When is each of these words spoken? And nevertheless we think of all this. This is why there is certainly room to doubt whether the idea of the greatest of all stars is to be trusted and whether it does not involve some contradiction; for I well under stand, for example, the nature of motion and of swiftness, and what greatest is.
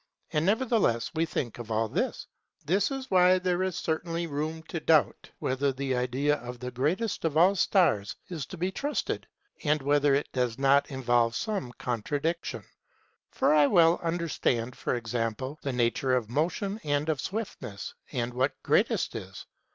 And 0.33 0.47
nevertheless 0.47 1.11
we 1.13 1.27
think 1.27 1.59
of 1.59 1.69
all 1.69 1.87
this. 1.87 2.25
This 2.65 2.89
is 2.89 3.11
why 3.11 3.37
there 3.37 3.61
is 3.61 3.75
certainly 3.75 4.25
room 4.25 4.63
to 4.63 4.79
doubt 4.79 5.29
whether 5.37 5.71
the 5.71 5.95
idea 5.95 6.37
of 6.37 6.57
the 6.59 6.71
greatest 6.71 7.23
of 7.23 7.37
all 7.37 7.53
stars 7.55 8.15
is 8.27 8.47
to 8.47 8.57
be 8.57 8.71
trusted 8.71 9.27
and 9.63 9.79
whether 9.83 10.15
it 10.15 10.31
does 10.33 10.57
not 10.57 10.89
involve 10.89 11.35
some 11.35 11.71
contradiction; 11.73 12.63
for 13.29 13.53
I 13.53 13.67
well 13.67 13.99
under 14.01 14.27
stand, 14.27 14.75
for 14.75 14.95
example, 14.95 15.59
the 15.61 15.71
nature 15.71 16.15
of 16.15 16.31
motion 16.31 16.79
and 16.83 17.07
of 17.07 17.21
swiftness, 17.21 17.93
and 18.11 18.33
what 18.33 18.53
greatest 18.63 19.15
is. 19.15 19.45